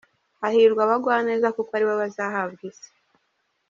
[0.41, 2.89] Hahirwa abagwa neza, Kuko ari bo bazahabwa isi